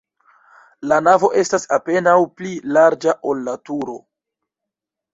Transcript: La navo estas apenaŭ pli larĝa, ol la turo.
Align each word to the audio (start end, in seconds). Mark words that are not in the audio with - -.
La 0.91 0.97
navo 1.07 1.29
estas 1.41 1.69
apenaŭ 1.79 2.17
pli 2.41 2.57
larĝa, 2.79 3.17
ol 3.35 3.49
la 3.51 3.57
turo. 3.71 3.99